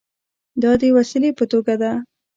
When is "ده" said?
1.81-1.91